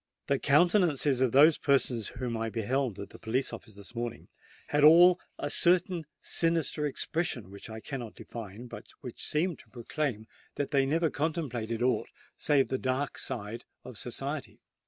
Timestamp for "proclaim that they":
9.69-10.87